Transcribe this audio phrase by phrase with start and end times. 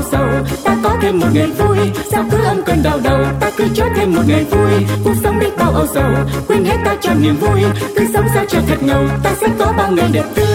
[0.00, 1.78] âu sầu ta có thêm một ngày vui
[2.10, 3.18] sao cứ âm cơn đau đầu?
[3.40, 6.12] Ta cứ cho thêm một ngày vui cuộc sống đi bao âu sầu.
[6.48, 7.60] Quên hết ta cho niềm vui
[7.96, 9.04] cứ sống sao cho thật ngầu.
[9.22, 10.46] Ta sẽ có bao ngày đẹp tươi.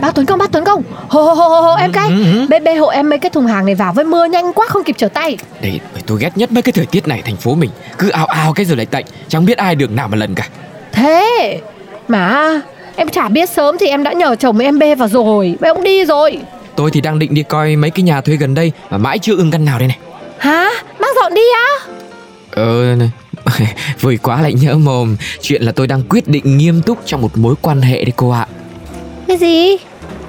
[0.00, 0.82] Bác Tuấn Công, bác Tuấn Công.
[1.08, 2.10] Hồ hồ hồ hồ, em cay
[2.48, 4.84] Bê bê hộ em mấy cái thùng hàng này vào với mưa nhanh quá không
[4.84, 5.36] kịp trở tay.
[5.62, 7.70] Bởi tôi ghét nhất mấy cái thời tiết này thành phố mình.
[7.98, 9.04] Cứ ao ao cái rồi lại tạnh.
[9.28, 10.48] Chẳng biết ai đường nào mà lần cả.
[10.92, 11.60] Thế
[12.08, 12.60] Mà
[12.96, 15.54] em chả biết sớm thì em đã nhờ chồng em bê vào rồi.
[15.60, 16.38] Bê ông đi rồi.
[16.76, 19.36] Tôi thì đang định đi coi mấy cái nhà thuê gần đây Mà mãi chưa
[19.36, 19.98] ưng căn nào đây này.
[20.38, 20.70] Hả?
[21.00, 21.92] Bác dọn đi á?
[22.50, 22.96] Ờ,
[24.00, 25.16] vui quá lại nhỡ mồm.
[25.40, 28.30] Chuyện là tôi đang quyết định nghiêm túc trong một mối quan hệ đấy cô
[28.30, 28.46] ạ.
[29.28, 29.76] Cái gì?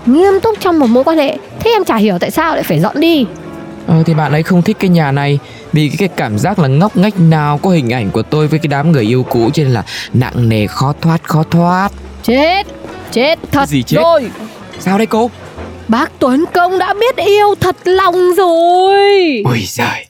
[0.05, 1.37] Nghiêm túc trong một mối quan hệ?
[1.59, 3.25] Thế em chả hiểu tại sao lại phải dọn đi
[3.87, 5.39] Ờ thì bạn ấy không thích cái nhà này
[5.73, 8.67] Vì cái cảm giác là ngóc ngách nào có hình ảnh của tôi với cái
[8.67, 11.91] đám người yêu cũ nên là nặng nề khó thoát khó thoát
[12.23, 12.67] Chết
[13.11, 13.97] Chết thật Gì chết?
[13.97, 14.31] rồi
[14.79, 15.31] Sao đây cô?
[15.87, 20.05] Bác Tuấn Công đã biết yêu thật lòng rồi Ôi giời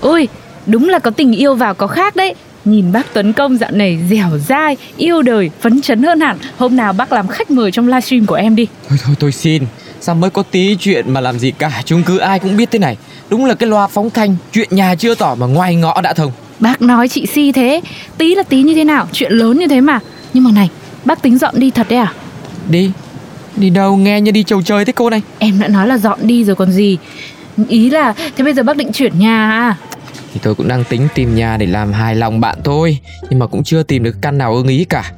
[0.00, 0.28] Ôi,
[0.66, 2.34] đúng là có tình yêu vào có khác đấy.
[2.64, 6.38] Nhìn bác Tuấn Công dạo này dẻo dai, yêu đời, phấn chấn hơn hẳn.
[6.56, 8.66] Hôm nào bác làm khách mời trong livestream của em đi.
[8.88, 9.62] Thôi thôi tôi xin
[10.00, 12.78] Sao mới có tí chuyện mà làm gì cả Chung cư ai cũng biết thế
[12.78, 12.96] này
[13.30, 16.32] Đúng là cái loa phóng thanh Chuyện nhà chưa tỏ mà ngoài ngõ đã thông
[16.60, 17.80] Bác nói chị Si thế,
[18.18, 20.00] tí là tí như thế nào, chuyện lớn như thế mà.
[20.34, 20.68] Nhưng mà này,
[21.04, 22.12] bác tính dọn đi thật đấy à?
[22.68, 22.90] Đi
[23.56, 26.18] Đi đâu nghe như đi chầu trời thế cô này Em đã nói là dọn
[26.22, 26.98] đi rồi còn gì.
[27.68, 29.76] Ý là, thế bây giờ bác định chuyển nhà à?
[30.34, 32.98] Thì tôi cũng đang tính tìm nhà để làm hài lòng bạn thôi.
[33.30, 35.12] Nhưng mà cũng chưa tìm được căn nào ưng ý cả.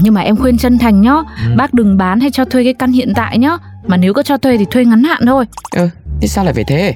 [0.00, 1.14] Nhưng mà em khuyên chân thành nhá,
[1.56, 3.56] bác đừng bán hay cho thuê cái căn hiện tại nhá.
[3.86, 5.44] Mà nếu có cho thuê thì thuê ngắn hạn thôi.
[5.70, 5.88] Ơ
[6.20, 6.94] thế sao lại phải thế?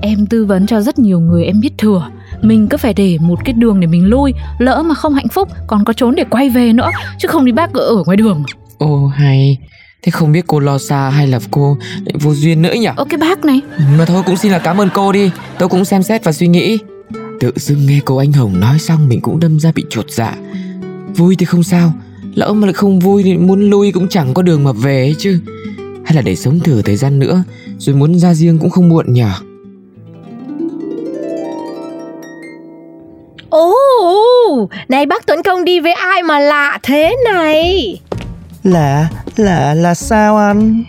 [0.00, 2.10] Em tư vấn cho rất nhiều người em biết thừa.
[2.42, 4.32] Mình cứ phải để một cái đường để mình lui.
[4.58, 6.90] Lỡ mà không hạnh phúc Còn có trốn để quay về nữa.
[7.18, 8.44] Chứ không thì bác cứ ở ngoài đường.
[8.78, 9.58] Ồ hay
[10.04, 12.88] Thế không biết cô lo xa hay là cô lại vô duyên nữa nhỉ?
[12.96, 13.60] Ơ cái bác này.
[13.98, 15.30] Mà thôi cũng xin là cảm ơn cô đi.
[15.58, 16.78] Tôi cũng xem xét và suy nghĩ.
[17.40, 20.34] Tự dưng nghe cô anh Hồng nói xong Mình cũng đâm ra bị chột dạ.
[21.16, 21.92] Vui thì không sao.
[22.34, 25.14] Lỡ mà lại không vui thì muốn lui cũng chẳng có đường mà về ấy
[25.18, 25.40] chứ.
[26.04, 27.42] Hay là để sống thử thời gian nữa
[27.78, 29.24] Rồi muốn ra riêng cũng không muộn nhỉ?
[33.48, 33.74] Ồ,
[34.88, 37.98] này bác Tuấn Công đi với ai mà lạ thế này?
[38.64, 40.84] Lạ, lạ là sao anh?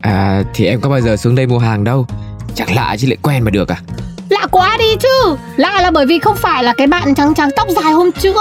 [0.00, 2.06] À thì em có bao giờ xuống đây mua hàng đâu.
[2.54, 3.76] Chẳng lạ chứ lại quen mà được à?
[4.28, 5.36] Lạ quá đi chứ.
[5.56, 8.36] Lạ là bởi vì không phải là cái bạn trắng trắng tóc dài hôm trước.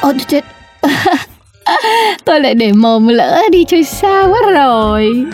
[0.00, 0.44] Ôi chết
[2.24, 5.24] Tôi lại để mồm lỡ đi chơi xa quá rồi.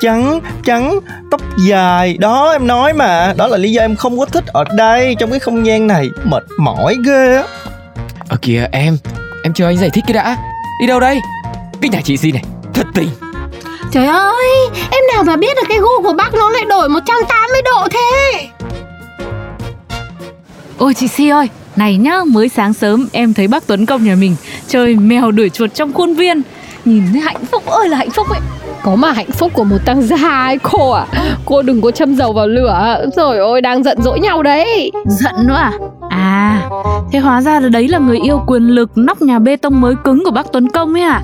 [0.00, 2.16] Trắng, trắng, tóc dài.
[2.18, 3.34] Đó em nói mà.
[3.36, 6.08] Đó là lý do em không có thích ở đây Trong cái không gian này.
[6.24, 7.42] Mệt mỏi ghê á.
[8.28, 8.96] Ở kìa em.
[9.44, 10.36] Em chờ anh giải thích cái đã.
[10.80, 11.20] Đi đâu đây?
[11.80, 12.42] Cái nhà chị Si này
[12.74, 13.08] Thật tình.
[13.92, 14.46] Trời ơi
[14.90, 18.48] Em nào mà biết được cái gu của bác nó lại đổi 180 độ thế?
[20.78, 24.14] Ôi chị Si ơi Này nhá mới sáng sớm em thấy bác Tuấn Công nhà
[24.14, 24.36] mình
[24.68, 26.42] Chơi mèo đuổi chuột trong khuôn viên.
[26.84, 28.40] Nhìn thấy hạnh phúc ơi là hạnh phúc ấy.
[28.82, 31.06] Có mà hạnh phúc của một tăng gia ấy cô à
[31.44, 33.04] Cô đừng có châm dầu vào lửa.
[33.16, 34.92] Rồi ôi đang giận dỗi nhau đấy.
[35.06, 35.72] Giận nữa à?
[36.10, 36.62] À
[37.12, 39.94] Thế hóa ra là đấy là người yêu quyền lực Nóc nhà bê tông mới
[40.04, 41.22] cứng của bác Tuấn Công ấy à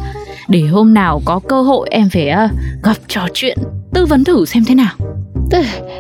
[0.49, 2.49] Để hôm nào có cơ hội em phải ờ,
[2.83, 3.59] gặp trò chuyện
[3.95, 4.93] Tư vấn thử xem thế nào.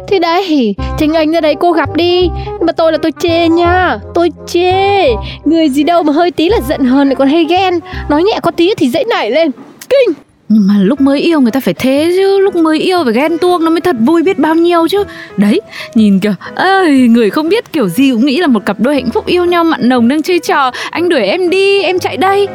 [0.08, 2.28] Thì đấy Chính anh ra đấy cô gặp đi.
[2.60, 5.06] Mà tôi là tôi chê nha Tôi chê.
[5.44, 7.78] Người gì đâu mà hơi tí là giận hờn lại còn hay ghen.
[8.08, 9.50] Nói nhẹ có tí thì dễ nảy lên.
[9.88, 10.14] Kinh!
[10.48, 13.38] Nhưng mà lúc mới yêu người ta phải thế chứ Lúc mới yêu phải ghen
[13.38, 15.04] tuông nó mới thật vui biết bao nhiêu chứ.
[15.36, 15.60] Đấy
[15.94, 19.10] nhìn kìa ơi Người không biết kiểu gì cũng nghĩ là một cặp đôi hạnh
[19.10, 20.70] phúc yêu nhau mặn nồng đang chơi trò.
[20.90, 22.48] Anh đuổi em đi em chạy đây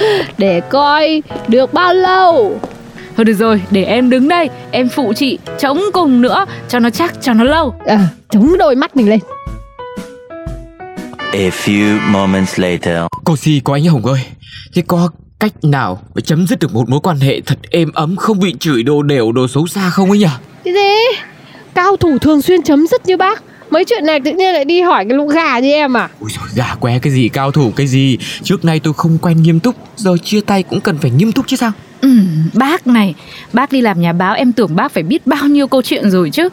[0.38, 2.60] Để coi Được bao lâu?
[3.16, 6.90] Thôi được rồi để em đứng đây Em phụ chị chống cùng nữa Cho nó
[6.90, 7.74] chắc cho nó lâu.
[7.86, 9.20] À, Chống đôi mắt mình lên.
[11.32, 12.98] A few moments later.
[13.24, 14.20] Cô Si có anh Hồng ơi.
[14.74, 15.10] Thế có
[15.40, 18.54] cách nào để chấm dứt được một mối quan hệ thật êm ấm Không bị
[18.60, 20.26] chửi đồ đều đồ xấu xa không ấy nhỉ?
[20.64, 21.18] Cái gì?
[21.74, 24.64] Cao cao thủ thường xuyên chấm dứt như bác Mấy chuyện này tự nhiên lại
[24.64, 27.52] đi hỏi cái lũ gà như em à Ui rồi gà que cái gì cao
[27.52, 30.98] thủ cái gì Trước nay tôi không quen nghiêm túc Giờ chia tay cũng cần
[30.98, 32.08] phải nghiêm túc chứ sao Ừ,
[32.54, 33.14] bác này,
[33.52, 36.30] bác đi làm nhà báo em tưởng bác phải biết bao nhiêu câu chuyện rồi
[36.30, 36.48] chứ.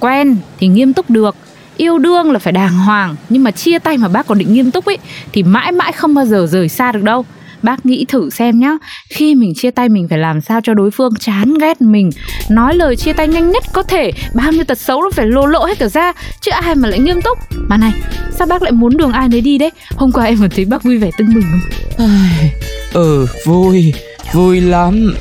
[0.00, 1.36] Quen thì nghiêm túc được,
[1.76, 4.70] yêu đương là phải đàng hoàng, nhưng mà chia tay mà bác còn định nghiêm
[4.70, 4.98] túc ấy
[5.32, 7.24] thì mãi mãi không bao giờ rời xa được đâu.
[7.62, 8.72] Bác nghĩ thử xem nhá,
[9.08, 12.10] khi mình chia tay mình phải làm sao cho đối phương chán ghét mình.
[12.50, 15.46] Nói lời chia tay nhanh nhất có thể, bao nhiêu tật xấu nó phải lô
[15.46, 17.38] lộ hết cả ra Chứ ai mà lại nghiêm túc.
[17.68, 17.92] Mà này,
[18.30, 19.70] sao bác lại muốn đường ai nấy đi đấy?
[19.96, 22.06] Hôm qua em còn thấy bác vui vẻ tưng bừng không?
[22.92, 23.92] Ừ vui
[24.32, 25.14] Vui lắm.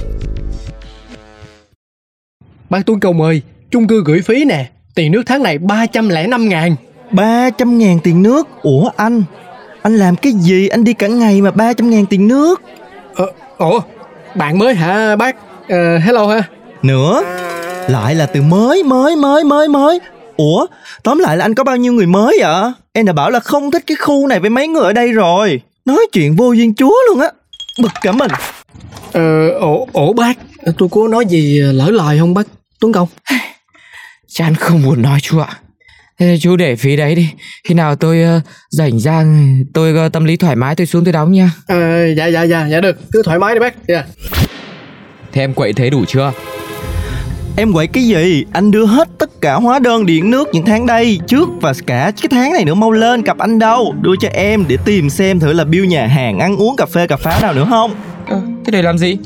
[2.70, 3.42] Bác Tuấn Cầu mời
[3.72, 4.70] chung cư gửi phí nè.
[4.96, 6.76] Tiền nước tháng này 305 ngàn.
[7.12, 9.24] 300 ngàn tiền nước Ủa anh
[9.82, 10.68] Anh làm cái gì?
[10.68, 12.62] Anh đi cả ngày mà 300 ngàn tiền nước.
[13.16, 13.26] Ờ,
[13.58, 13.80] Ủa
[14.36, 15.36] bạn mới hả bác?
[15.70, 16.44] Ờ, Hello ha
[16.82, 17.24] Nữa?
[17.88, 20.00] Lại là từ mới mới mới mới mới.
[20.38, 20.66] Ủa
[21.04, 23.72] tóm lại là anh có bao nhiêu người mới vậy Em đã bảo là không
[23.72, 25.62] thích cái khu này với mấy người ở đây rồi.
[25.86, 27.28] Nói chuyện vô duyên chúa luôn á.
[27.82, 28.32] Bực cả mình.
[29.14, 30.38] Ờ, ủa, ủa bác
[30.78, 32.48] Tôi có nói gì lỡ lời không bác?
[32.80, 33.08] Tuấn Công.
[34.28, 35.60] Chán không muốn nói chú ạ
[36.22, 37.30] Thế chú để phí đấy đi.
[37.64, 39.26] Khi nào tôi uh, rảnh ra
[39.74, 41.52] Tôi uh, tâm lý thoải mái tôi xuống tôi đóng nha.
[41.68, 42.98] Ờ, Dạ dạ dạ dạ được.
[43.12, 43.88] Cứ thoải mái đi bác.
[43.88, 44.06] Yeah.
[45.32, 46.32] Thế em quậy thế đủ chưa?
[47.58, 48.46] Em quậy cái gì?
[48.54, 52.12] Anh đưa hết tất cả hóa đơn điện nước những tháng đây Trước và cả
[52.22, 53.96] cái tháng này nữa mau lên cặp anh đâu.
[54.02, 57.08] Đưa cho em để tìm xem thử là bill nhà hàng Ăn uống cà phê
[57.08, 57.96] cà phá nào nữa không.
[58.28, 59.18] Ờ, Thế để làm gì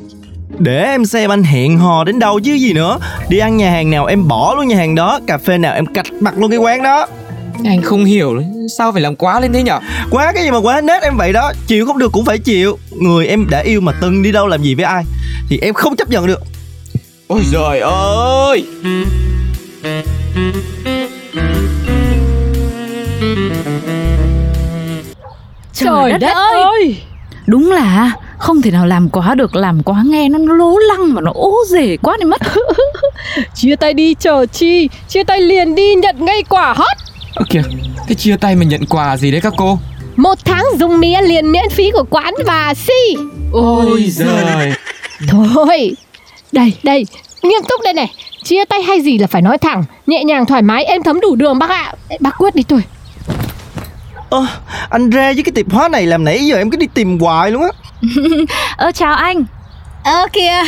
[0.59, 2.97] để em xem anh hẹn hò đến đâu chứ gì nữa.
[3.29, 5.19] Đi ăn nhà hàng nào em bỏ luôn nhà hàng đó.
[5.27, 7.07] Cà phê nào em cạch mặt luôn cái quán đó.
[7.65, 8.41] Anh không hiểu
[8.77, 9.79] Sao phải làm quá lên thế nhở?
[10.11, 11.51] Quá cái gì mà quá nết em vậy đó.
[11.67, 12.77] Chịu không được cũng phải chịu.
[12.91, 15.03] Người em đã yêu mà từng đi đâu làm gì với ai
[15.49, 16.41] Thì em không chấp nhận được.
[17.27, 18.65] Ôi trời ơi!
[25.73, 26.63] Trời, Trời đất, đất ơi.
[26.63, 26.97] ơi!
[27.47, 28.11] Đúng là
[28.45, 31.53] không thể nào làm quá được làm quá nghe nó lố lăng mà nó ố
[31.69, 32.41] rể quá đi mất.
[33.55, 34.89] Chia tay đi chờ chi.
[35.09, 36.97] Chia tay liền đi nhận ngay quả hot
[37.35, 37.61] ơ kìa
[38.07, 39.79] thế chia tay mà nhận quà gì đấy các cô?
[40.15, 43.15] Một tháng dùng ăn liền miễn phí của quán và si.
[43.51, 44.73] Ôi giời.
[45.53, 45.95] thôi
[46.51, 47.05] đây đây
[47.43, 48.11] nghiêm túc đây này.
[48.43, 51.35] Chia tay hay gì là phải nói thẳng nhẹ nhàng thoải mái em thấm đủ
[51.35, 51.93] đường bác ạ.
[52.19, 52.83] Bác quyết đi tôi
[54.29, 56.87] ơ à, anh ra với cái tiệm hóa này làm nãy giờ em cứ đi
[56.93, 57.69] tìm hoài luôn á.
[58.77, 59.45] Ơ chào anh.
[60.03, 60.63] Ơ kìa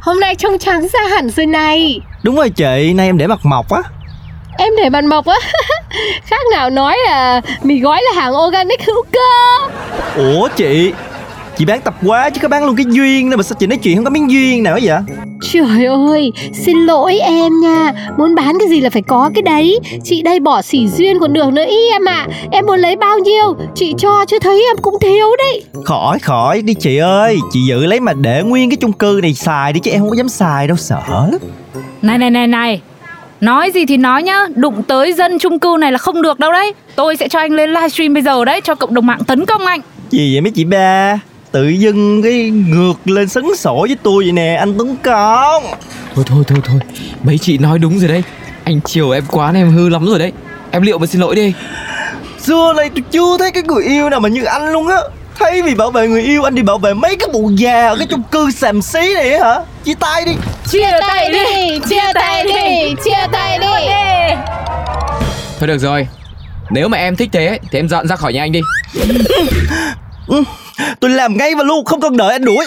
[0.00, 2.00] hôm nay trông trắng ra hẳn rồi này.
[2.22, 3.82] Đúng rồi chị nay em để mặt mọc á.
[4.58, 5.36] Em để mặt mọc á?
[6.24, 9.68] Khác nào nói là mì gói là hàng organic hữu cơ.
[10.16, 10.92] Ủa chị
[11.56, 13.78] Chị bán tập quá chứ có bán luôn cái duyên đâu mà sao chị nói
[13.82, 14.98] chuyện không có miếng duyên nào vậy?
[15.52, 17.92] Trời ơi, xin lỗi em nha.
[18.18, 19.78] Muốn bán cái gì là phải có cái đấy.
[20.04, 22.26] Chị đây bỏ xỉ duyên còn được nữa ý em ạ.
[22.30, 22.34] À.
[22.50, 23.56] Em muốn lấy bao nhiêu?
[23.74, 25.64] Chị cho chứ thấy em cũng thiếu đấy.
[25.84, 27.38] Khỏi khỏi đi chị ơi.
[27.52, 30.10] Chị giữ lấy mà để nguyên cái chung cư này xài đi Chứ em không
[30.10, 31.30] có dám xài đâu sợ.
[32.02, 32.80] Này này này này.
[33.40, 34.46] Nói gì thì nói nhá.
[34.54, 36.72] Đụng tới dân chung cư này là không được đâu đấy.
[36.96, 39.66] Tôi sẽ cho anh lên livestream bây giờ đấy Cho cộng đồng mạng tấn công
[39.66, 39.80] anh.
[40.10, 41.18] Gì vậy mấy chị ba
[41.52, 45.64] tự dưng cái ngược lên sấn sổ với tôi vậy nè anh Tuấn Công.
[46.14, 46.80] Thôi thôi thôi thôi.
[47.22, 48.22] Mấy chị nói đúng rồi đấy.
[48.64, 50.32] Anh chiều em quá nên em hư lắm rồi đấy.
[50.70, 51.52] Em liệu mà xin lỗi đi.
[52.40, 54.96] Xưa này tôi chưa thấy cái người yêu nào mà như anh luôn á.
[55.38, 57.96] Thay vì bảo vệ người yêu anh đi bảo vệ mấy cái bộ già ở
[57.96, 59.54] cái chung cư xàm xí này hả?
[59.84, 60.32] Chia tay đi.
[60.70, 63.66] Chia tay đi Chia tay đi Chia tay đi.
[65.58, 66.08] Thôi được rồi.
[66.70, 68.60] Nếu mà em thích thế thì em dọn ra khỏi nhà anh đi.
[70.26, 70.42] Ừ.
[71.00, 72.66] Tôi làm ngay và luôn không cần đợi anh đuổi.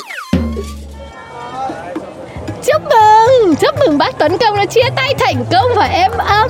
[2.66, 6.50] Chúc mừng Chúc mừng bác Tuấn Công đã chia tay thành công và em ấm.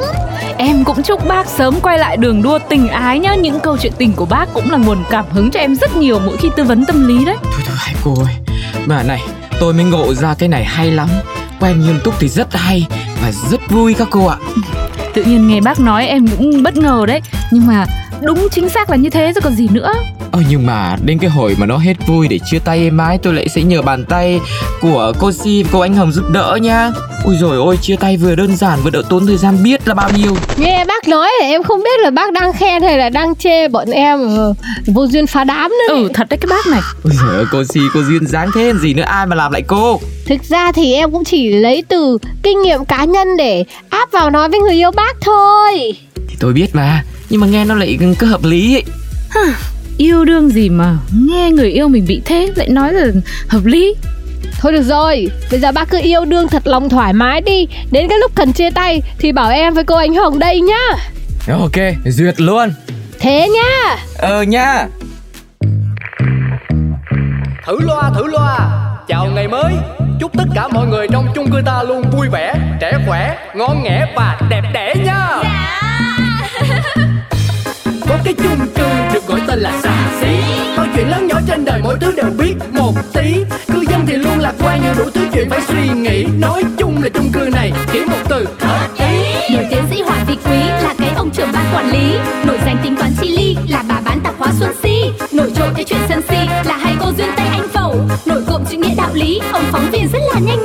[0.57, 3.35] Em cũng chúc bác sớm quay lại đường đua tình ái nhá.
[3.35, 6.19] Những câu chuyện tình của bác cũng là nguồn cảm hứng cho em rất nhiều
[6.19, 7.35] mỗi khi tư vấn tâm lý đấy.
[7.43, 8.35] Thôi thôi hai cô ơi.
[8.85, 9.21] Mà này
[9.59, 11.09] tôi mới ngộ ra cái này hay lắm.
[11.59, 12.87] Quen nghiêm túc thì rất hay
[13.21, 14.37] Và rất vui các cô ạ.
[15.13, 17.21] Tự nhiên nghe bác nói em cũng bất ngờ đấy.
[17.51, 17.85] Nhưng mà
[18.21, 19.93] đúng chính xác là như thế rồi còn gì nữa
[20.35, 23.17] Ờ nhưng mà đến cái hồi mà nó hết vui để chia tay em mãi
[23.23, 24.39] tôi lại sẽ nhờ bàn tay
[24.81, 26.91] của cô Si cô Anh Hồng giúp đỡ nha.
[27.23, 29.93] Ui rồi ôi chia tay vừa đơn giản vừa đỡ tốn thời gian biết là
[29.93, 30.37] bao nhiêu.
[30.57, 33.67] Nghe bác nói thì em không biết là bác đang khen hay là đang chê
[33.67, 34.53] bọn em ờ,
[34.87, 35.95] vô duyên phá đám nữa.
[35.95, 36.81] Ừ thật đấy cái bác này.
[37.03, 39.61] Ui giời ơi cô Si cô duyên dáng thế gì nữa ai mà làm lại
[39.67, 39.99] cô.
[40.25, 44.29] Thực ra thì em cũng chỉ lấy từ kinh nghiệm cá nhân để áp vào
[44.29, 45.95] nói với người yêu bác thôi.
[46.15, 48.83] Thì tôi biết mà, nhưng mà nghe nó lại cứ hợp lý ấy
[49.97, 53.05] yêu đương gì mà nghe người yêu mình bị thế lại nói là
[53.47, 53.95] hợp lý.
[54.59, 57.67] Thôi được rồi, bây giờ bác cứ yêu đương thật lòng thoải mái đi.
[57.91, 60.87] Đến cái lúc cần chia tay thì bảo em với cô Ánh Hồng đây nhá.
[61.47, 62.73] Ok, duyệt luôn.
[63.19, 63.97] Thế nhá.
[64.17, 64.87] Ờ nha.
[67.65, 68.59] Thử loa thử loa.
[69.07, 69.73] Chào ngày mới.
[70.19, 73.83] Chúc tất cả mọi người trong chung cư ta luôn vui vẻ Trẻ khỏe, ngon
[73.83, 75.27] nghẻ và đẹp đẽ nha.
[78.09, 78.84] Có cái chung cư
[79.55, 80.27] tên là xà xí
[80.77, 83.43] Mọi chuyện lớn nhỏ trên đời mỗi thứ đều biết một tí.
[83.73, 86.25] Cư dân thì luôn lạc quan như đủ thứ chuyện phải suy nghĩ.
[86.39, 89.55] Nói chung là chung cư này chỉ một từ hợp ý.
[89.55, 92.17] Nổi tiến sĩ Hoàng Thị Quý là cái ông trưởng ban quản lý.
[92.45, 95.11] Nổi danh tính toán chi ly là bà bán tạp hóa Xuân Si.
[95.31, 97.95] Nổi trội cái chuyện sân si là hai cô duyên tay anh phẩu.
[98.25, 100.64] Nổi cộm chữ nghĩa đạo lý, ông phóng viên rất là nhanh